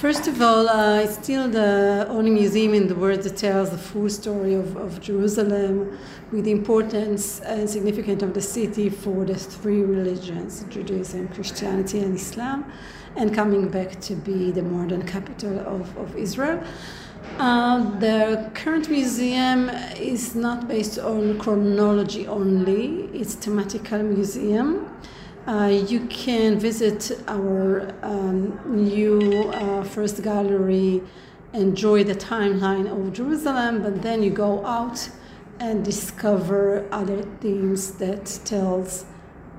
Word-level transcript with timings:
First 0.00 0.28
of 0.28 0.40
all, 0.40 0.66
uh, 0.66 1.00
it's 1.00 1.12
still 1.16 1.46
the 1.46 2.06
only 2.08 2.30
museum 2.30 2.72
in 2.72 2.88
the 2.88 2.94
world 2.94 3.20
that 3.20 3.36
tells 3.36 3.68
the 3.68 3.76
full 3.76 4.08
story 4.08 4.54
of, 4.54 4.74
of 4.78 4.98
Jerusalem 5.02 5.98
with 6.32 6.46
the 6.46 6.52
importance 6.52 7.40
and 7.40 7.68
significance 7.68 8.22
of 8.22 8.32
the 8.32 8.40
city 8.40 8.88
for 8.88 9.26
the 9.26 9.34
three 9.34 9.82
religions 9.82 10.64
Judaism, 10.70 11.28
Christianity, 11.28 11.98
and 12.00 12.16
Islam, 12.16 12.64
and 13.14 13.34
coming 13.34 13.68
back 13.68 14.00
to 14.00 14.14
be 14.14 14.50
the 14.50 14.62
modern 14.62 15.02
capital 15.02 15.60
of, 15.60 15.94
of 15.98 16.16
Israel. 16.16 16.64
Uh, 17.38 17.84
the 17.98 18.50
current 18.54 18.88
museum 18.88 19.68
is 19.98 20.34
not 20.34 20.66
based 20.66 20.98
on 20.98 21.38
chronology 21.38 22.26
only, 22.26 23.10
it's 23.12 23.34
a 23.34 23.36
thematical 23.36 24.02
museum. 24.02 24.88
Uh, 25.46 25.84
you 25.86 26.00
can 26.06 26.58
visit 26.58 27.10
our 27.26 27.92
um, 28.02 28.60
new 28.66 29.48
uh, 29.50 29.82
first 29.82 30.22
gallery, 30.22 31.02
enjoy 31.54 32.04
the 32.04 32.14
timeline 32.14 32.86
of 32.86 33.12
Jerusalem, 33.12 33.82
but 33.82 34.02
then 34.02 34.22
you 34.22 34.30
go 34.30 34.64
out 34.66 35.08
and 35.58 35.84
discover 35.84 36.86
other 36.92 37.22
themes 37.40 37.92
that 37.92 38.26
tells 38.44 39.06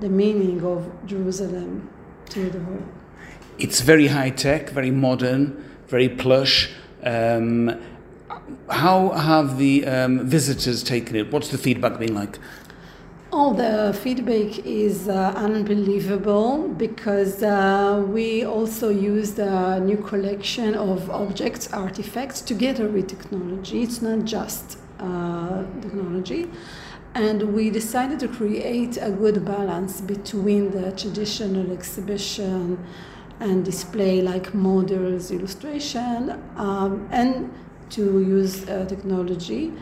the 0.00 0.08
meaning 0.08 0.64
of 0.64 0.90
Jerusalem 1.04 1.90
to 2.30 2.48
the 2.48 2.58
world. 2.60 2.88
It's 3.58 3.80
very 3.80 4.06
high 4.06 4.30
tech, 4.30 4.70
very 4.70 4.90
modern, 4.90 5.64
very 5.88 6.08
plush. 6.08 6.70
Um, 7.02 7.80
how 8.70 9.10
have 9.10 9.58
the 9.58 9.84
um, 9.86 10.26
visitors 10.26 10.82
taken 10.82 11.16
it? 11.16 11.32
What's 11.32 11.48
the 11.48 11.58
feedback 11.58 11.98
been 11.98 12.14
like? 12.14 12.38
Oh, 13.34 13.54
the 13.54 13.94
feedback 13.94 14.58
is 14.66 15.08
uh, 15.08 15.32
unbelievable 15.34 16.68
because 16.68 17.42
uh, 17.42 18.04
we 18.06 18.44
also 18.44 18.90
used 18.90 19.38
a 19.38 19.80
new 19.80 19.96
collection 19.96 20.74
of 20.74 21.08
objects, 21.08 21.72
artifacts, 21.72 22.42
together 22.42 22.88
with 22.88 23.08
technology. 23.08 23.84
It's 23.84 24.02
not 24.02 24.26
just 24.26 24.76
uh, 25.00 25.64
technology. 25.80 26.50
And 27.14 27.54
we 27.54 27.70
decided 27.70 28.20
to 28.20 28.28
create 28.28 28.98
a 29.00 29.10
good 29.10 29.46
balance 29.46 30.02
between 30.02 30.70
the 30.70 30.92
traditional 30.92 31.72
exhibition 31.72 32.84
and 33.40 33.64
display 33.64 34.20
like 34.20 34.52
models, 34.52 35.30
illustration, 35.30 36.38
um, 36.56 37.08
and 37.10 37.50
to 37.88 38.20
use 38.20 38.68
uh, 38.68 38.84
technology. 38.86 39.72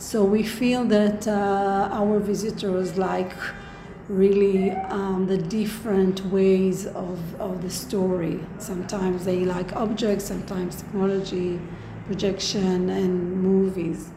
So 0.00 0.24
we 0.24 0.42
feel 0.42 0.86
that 0.86 1.28
uh, 1.28 1.90
our 1.92 2.20
visitors 2.20 2.96
like 2.96 3.32
really 4.08 4.70
um, 4.70 5.26
the 5.26 5.36
different 5.36 6.24
ways 6.26 6.86
of, 6.86 7.38
of 7.38 7.60
the 7.60 7.68
story. 7.68 8.40
Sometimes 8.56 9.26
they 9.26 9.44
like 9.44 9.76
objects, 9.76 10.24
sometimes 10.24 10.76
technology, 10.76 11.60
projection, 12.06 12.88
and 12.88 13.42
movies. 13.42 14.08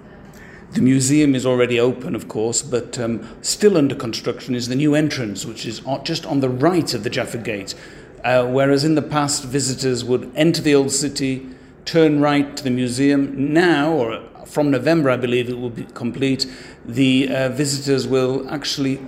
The 0.72 0.82
museum 0.82 1.36
is 1.36 1.46
already 1.46 1.82
open, 1.82 2.16
of 2.16 2.30
course, 2.30 2.62
but 2.62 2.98
um, 2.98 3.28
still 3.42 3.76
under 3.76 3.94
construction 3.94 4.56
is 4.56 4.70
the 4.70 4.78
new 4.78 4.96
entrance, 4.96 5.46
which 5.46 5.66
is 5.66 5.82
just 6.04 6.26
on 6.26 6.40
the 6.40 6.50
right 6.50 6.94
of 6.94 7.04
the 7.04 7.10
Jaffa 7.10 7.40
Gate. 7.40 7.76
Uh, 8.24 8.48
whereas 8.48 8.86
in 8.86 8.96
the 8.96 9.02
past, 9.02 9.44
visitors 9.44 10.06
would 10.06 10.32
enter 10.34 10.62
the 10.62 10.74
old 10.74 10.92
city, 10.92 11.46
turn 11.84 12.22
right 12.22 12.56
to 12.56 12.64
the 12.64 12.72
museum. 12.72 13.54
Now, 13.54 13.92
or 13.92 14.24
from 14.46 14.72
November, 14.72 15.10
I 15.10 15.18
believe 15.18 15.50
it 15.50 15.58
will 15.60 15.70
be 15.70 15.86
complete. 15.94 16.46
The 16.86 17.30
uh, 17.30 17.50
visitors 17.50 18.08
will 18.08 18.50
actually 18.50 19.00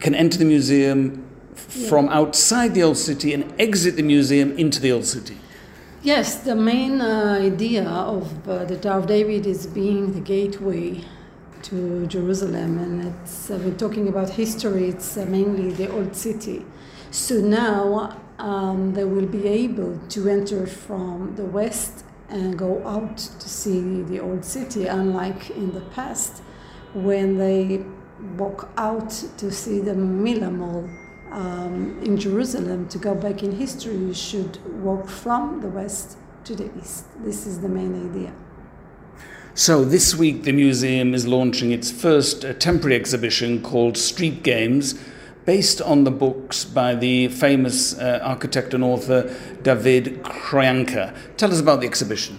can 0.00 0.14
enter 0.14 0.38
the 0.38 0.44
museum 0.44 1.24
yeah. 1.74 1.88
from 1.88 2.08
outside 2.08 2.74
the 2.74 2.82
old 2.82 2.96
city 2.96 3.34
and 3.34 3.52
exit 3.60 3.96
the 3.96 4.02
museum 4.02 4.56
into 4.58 4.80
the 4.80 4.92
old 4.92 5.04
city. 5.04 5.36
Yes, 6.02 6.36
the 6.36 6.54
main 6.54 7.00
uh, 7.00 7.40
idea 7.42 7.88
of 7.88 8.48
uh, 8.48 8.64
the 8.64 8.76
Tower 8.76 9.00
of 9.00 9.06
David 9.06 9.46
is 9.46 9.66
being 9.66 10.12
the 10.12 10.20
gateway 10.20 11.04
to 11.62 12.06
Jerusalem, 12.06 12.78
and 12.78 13.12
it's 13.12 13.50
uh, 13.50 13.60
we're 13.64 13.74
talking 13.74 14.08
about 14.08 14.30
history. 14.30 14.88
It's 14.88 15.16
uh, 15.16 15.26
mainly 15.26 15.72
the 15.72 15.90
old 15.90 16.14
city. 16.14 16.64
So 17.10 17.40
now 17.40 18.16
um, 18.38 18.94
they 18.94 19.04
will 19.04 19.26
be 19.26 19.48
able 19.48 19.98
to 20.10 20.28
enter 20.28 20.66
from 20.66 21.34
the 21.34 21.44
west 21.44 22.04
and 22.28 22.58
go 22.58 22.86
out 22.86 23.16
to 23.16 23.48
see 23.48 24.02
the 24.02 24.20
old 24.20 24.44
city, 24.44 24.86
unlike 24.86 25.50
in 25.50 25.72
the 25.72 25.80
past 25.80 26.42
when 26.94 27.38
they 27.38 27.84
walk 28.36 28.70
out 28.76 29.10
to 29.38 29.50
see 29.50 29.80
the 29.80 29.94
Mila 29.94 30.50
Mall 30.50 30.88
um, 31.30 32.00
in 32.02 32.16
Jerusalem. 32.16 32.88
To 32.88 32.98
go 32.98 33.14
back 33.14 33.42
in 33.42 33.52
history, 33.52 33.96
you 33.96 34.14
should 34.14 34.58
walk 34.82 35.08
from 35.08 35.60
the 35.60 35.68
west 35.68 36.18
to 36.44 36.54
the 36.54 36.70
east. 36.78 37.06
This 37.22 37.46
is 37.46 37.60
the 37.60 37.68
main 37.68 38.10
idea. 38.10 38.32
So, 39.54 39.84
this 39.84 40.14
week 40.14 40.44
the 40.44 40.52
museum 40.52 41.14
is 41.14 41.26
launching 41.26 41.72
its 41.72 41.90
first 41.90 42.44
uh, 42.44 42.52
temporary 42.54 42.94
exhibition 42.94 43.60
called 43.60 43.96
Street 43.96 44.42
Games 44.42 44.94
based 45.48 45.80
on 45.80 46.04
the 46.04 46.10
books 46.10 46.62
by 46.66 46.94
the 46.94 47.26
famous 47.28 47.98
uh, 47.98 48.20
architect 48.22 48.74
and 48.74 48.84
author 48.84 49.34
David 49.62 50.22
Kroyanker. 50.22 51.16
Tell 51.38 51.50
us 51.50 51.58
about 51.58 51.80
the 51.80 51.86
exhibition. 51.86 52.38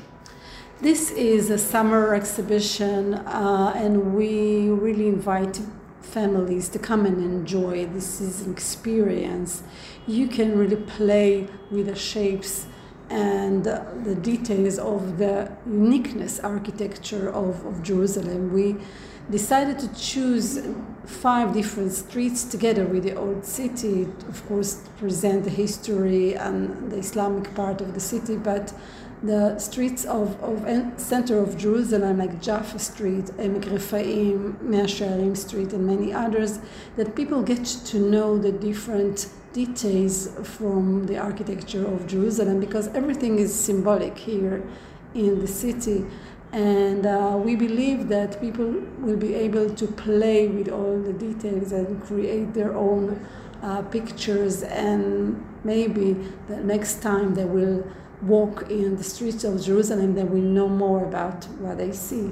This 0.79 1.09
is 1.09 1.49
a 1.49 1.57
summer 1.57 2.13
exhibition, 2.13 3.15
uh, 3.15 3.73
and 3.75 4.13
we 4.13 4.69
really 4.69 5.07
invite 5.07 5.59
families 6.03 6.69
to 6.69 6.77
come 6.77 7.07
and 7.07 7.17
enjoy. 7.17 7.87
This 7.87 8.21
is 8.21 8.45
an 8.45 8.51
experience. 8.51 9.63
You 10.05 10.27
can 10.27 10.55
really 10.55 10.81
play 10.99 11.47
with 11.71 11.87
the 11.87 11.95
shapes 11.95 12.67
and 13.09 13.63
the 13.63 14.15
details 14.21 14.77
of 14.77 15.17
the 15.17 15.51
uniqueness 15.65 16.39
architecture 16.41 17.27
of, 17.33 17.65
of 17.65 17.81
Jerusalem. 17.81 18.53
We 18.53 18.75
decided 19.29 19.79
to 19.79 19.87
choose 19.95 20.59
five 21.05 21.53
different 21.53 21.91
streets 21.91 22.43
together 22.43 22.85
with 22.85 23.03
the 23.03 23.15
old 23.15 23.45
city, 23.45 24.03
of 24.27 24.45
course, 24.47 24.75
to 24.75 24.89
present 24.91 25.43
the 25.43 25.49
history 25.49 26.35
and 26.35 26.91
the 26.91 26.97
Islamic 26.97 27.53
part 27.55 27.81
of 27.81 27.93
the 27.93 27.99
city, 27.99 28.35
but 28.35 28.73
the 29.21 29.59
streets 29.59 30.05
of, 30.05 30.41
of 30.41 30.65
center 30.99 31.39
of 31.39 31.57
Jerusalem, 31.57 32.19
like 32.19 32.41
Jaffa 32.41 32.79
Street, 32.79 33.25
Emek 33.37 33.65
Refaim, 33.65 34.61
Mea 34.61 34.83
Shearim 34.83 35.35
Street, 35.35 35.73
and 35.73 35.85
many 35.85 36.13
others, 36.13 36.59
that 36.95 37.15
people 37.15 37.41
get 37.41 37.65
to 37.65 37.99
know 37.99 38.37
the 38.37 38.51
different 38.51 39.29
details 39.51 40.29
from 40.43 41.05
the 41.07 41.17
architecture 41.17 41.85
of 41.85 42.07
Jerusalem 42.07 42.59
because 42.59 42.87
everything 42.89 43.39
is 43.39 43.53
symbolic 43.53 44.17
here 44.17 44.63
in 45.13 45.39
the 45.39 45.47
city. 45.47 46.05
And 46.51 47.05
uh, 47.05 47.39
we 47.39 47.55
believe 47.55 48.07
that 48.09 48.41
people 48.41 48.71
will 48.99 49.17
be 49.17 49.35
able 49.35 49.69
to 49.69 49.87
play 49.87 50.47
with 50.47 50.69
all 50.69 50.99
the 50.99 51.13
details 51.13 51.71
and 51.71 52.01
create 52.01 52.53
their 52.53 52.75
own 52.75 53.23
uh, 53.61 53.83
pictures, 53.83 54.63
and 54.63 55.45
maybe 55.63 56.17
the 56.47 56.57
next 56.57 57.01
time 57.01 57.35
they 57.35 57.45
will 57.45 57.85
walk 58.21 58.69
in 58.69 58.97
the 58.97 59.03
streets 59.03 59.43
of 59.43 59.61
Jerusalem, 59.61 60.15
they 60.15 60.23
will 60.23 60.41
know 60.41 60.67
more 60.67 61.05
about 61.05 61.45
what 61.59 61.77
they 61.77 61.91
see. 61.91 62.31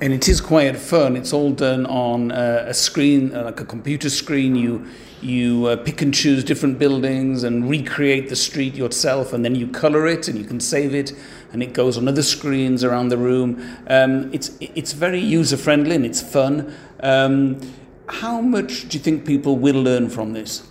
And 0.00 0.12
it 0.12 0.28
is 0.28 0.40
quite 0.40 0.76
fun. 0.76 1.16
It's 1.16 1.32
all 1.32 1.52
done 1.52 1.86
on 1.86 2.32
uh, 2.32 2.64
a 2.66 2.74
screen, 2.74 3.34
uh, 3.34 3.44
like 3.44 3.60
a 3.60 3.64
computer 3.64 4.10
screen. 4.10 4.56
You 4.56 4.86
you 5.22 5.66
uh, 5.66 5.76
pick 5.76 6.02
and 6.02 6.12
choose 6.12 6.44
different 6.44 6.78
buildings 6.78 7.44
and 7.44 7.70
recreate 7.70 8.28
the 8.28 8.36
street 8.36 8.74
yourself, 8.74 9.32
and 9.32 9.44
then 9.44 9.54
you 9.54 9.68
color 9.68 10.06
it 10.06 10.28
and 10.28 10.36
you 10.36 10.44
can 10.44 10.60
save 10.60 10.94
it, 10.94 11.12
and 11.52 11.62
it 11.62 11.72
goes 11.72 11.96
on 11.96 12.08
other 12.08 12.22
screens 12.22 12.84
around 12.84 13.08
the 13.08 13.16
room. 13.16 13.64
Um, 13.86 14.32
it's 14.34 14.50
it's 14.60 14.92
very 14.92 15.20
user 15.20 15.56
friendly 15.56 15.94
and 15.94 16.04
it's 16.04 16.20
fun. 16.20 16.74
Um, 17.00 17.60
how 18.08 18.40
much 18.40 18.88
do 18.88 18.98
you 18.98 19.02
think 19.02 19.24
people 19.24 19.56
will 19.56 19.80
learn 19.80 20.10
from 20.10 20.32
this? 20.32 20.68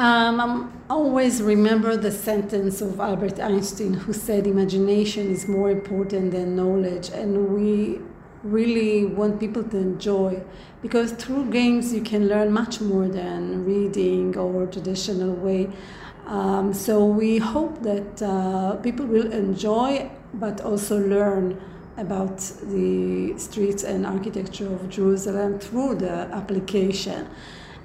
Um, 0.00 0.40
I 0.88 0.94
always 0.94 1.42
remember 1.42 1.94
the 1.94 2.10
sentence 2.10 2.80
of 2.80 3.00
Albert 3.00 3.38
Einstein, 3.38 3.92
who 3.92 4.14
said, 4.14 4.46
"Imagination 4.46 5.30
is 5.30 5.46
more 5.46 5.70
important 5.70 6.30
than 6.30 6.56
knowledge," 6.56 7.10
and 7.10 7.30
we 7.54 8.00
really 8.42 9.04
want 9.04 9.38
people 9.38 9.62
to 9.62 9.76
enjoy 9.76 10.42
because 10.80 11.12
through 11.12 11.50
games 11.50 11.92
you 11.92 12.00
can 12.00 12.28
learn 12.28 12.50
much 12.50 12.80
more 12.80 13.08
than 13.08 13.66
reading 13.66 14.34
or 14.38 14.64
traditional 14.64 15.34
way. 15.34 15.68
Um, 16.26 16.72
so 16.72 17.04
we 17.04 17.36
hope 17.36 17.82
that 17.82 18.22
uh, 18.22 18.76
people 18.76 19.04
will 19.04 19.30
enjoy 19.30 20.10
but 20.32 20.62
also 20.62 20.96
learn 20.98 21.60
about 21.98 22.38
the 22.74 23.36
streets 23.36 23.82
and 23.82 24.06
architecture 24.06 24.72
of 24.76 24.88
jerusalem 24.88 25.58
through 25.58 25.96
the 25.96 26.14
application 26.40 27.26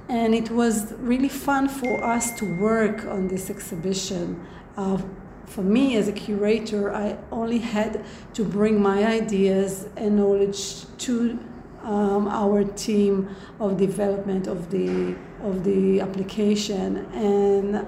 and 0.09 0.35
it 0.35 0.51
was 0.51 0.93
really 0.99 1.29
fun 1.29 1.67
for 1.67 2.03
us 2.03 2.37
to 2.39 2.45
work 2.59 3.05
on 3.05 3.27
this 3.27 3.49
exhibition 3.49 4.45
uh, 4.77 5.01
for 5.45 5.61
me 5.61 5.95
as 5.95 6.07
a 6.07 6.11
curator, 6.11 6.93
I 6.93 7.17
only 7.31 7.59
had 7.59 8.03
to 8.33 8.43
bring 8.43 8.81
my 8.81 9.05
ideas 9.05 9.87
and 9.95 10.17
knowledge 10.17 10.85
to 10.99 11.39
um, 11.83 12.27
our 12.27 12.63
team 12.63 13.35
of 13.59 13.77
development 13.77 14.47
of 14.47 14.71
the 14.71 15.15
of 15.43 15.63
the 15.63 16.01
application, 16.01 17.05
and 17.13 17.85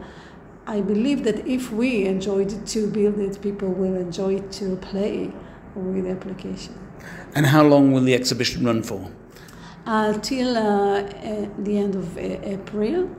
I 0.67 0.81
believe 0.81 1.23
that 1.23 1.47
if 1.47 1.71
we 1.71 2.05
enjoyed 2.05 2.67
to 2.67 2.87
build 2.87 3.17
it, 3.17 3.41
people 3.41 3.69
will 3.69 3.95
enjoy 3.95 4.39
to 4.39 4.75
play 4.77 5.33
with 5.73 6.03
the 6.03 6.11
application. 6.11 6.77
And 7.33 7.47
how 7.47 7.63
long 7.63 7.91
will 7.91 8.01
the 8.01 8.13
exhibition 8.13 8.63
run 8.65 8.83
for? 8.83 9.09
Till 9.87 10.57
uh, 10.57 11.01
the 11.59 11.77
end 11.77 11.95
of 11.95 12.17
April. 12.17 13.09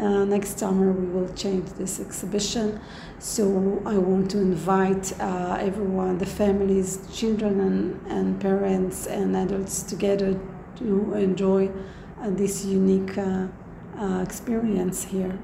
Uh, 0.00 0.24
next 0.24 0.58
summer 0.58 0.90
we 0.90 1.06
will 1.06 1.30
change 1.34 1.68
this 1.72 2.00
exhibition. 2.00 2.80
So 3.18 3.82
I 3.84 3.98
want 3.98 4.30
to 4.30 4.38
invite 4.38 5.12
uh, 5.20 5.58
everyone, 5.60 6.16
the 6.16 6.24
families, 6.24 6.98
children 7.12 7.60
and, 7.60 8.06
and 8.06 8.40
parents 8.40 9.06
and 9.06 9.36
adults 9.36 9.82
together 9.82 10.40
to 10.76 11.12
enjoy 11.12 11.70
uh, 12.18 12.30
this 12.30 12.64
unique 12.64 13.18
uh, 13.18 13.48
uh, 13.98 14.22
experience 14.22 15.04
here. 15.04 15.38